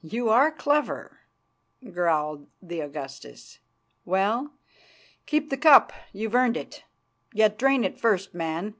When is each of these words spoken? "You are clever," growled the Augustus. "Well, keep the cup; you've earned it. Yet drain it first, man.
"You 0.00 0.30
are 0.30 0.50
clever," 0.50 1.18
growled 1.84 2.46
the 2.62 2.80
Augustus. 2.80 3.58
"Well, 4.06 4.54
keep 5.26 5.50
the 5.50 5.58
cup; 5.58 5.92
you've 6.10 6.34
earned 6.34 6.56
it. 6.56 6.84
Yet 7.34 7.58
drain 7.58 7.84
it 7.84 8.00
first, 8.00 8.32
man. 8.32 8.76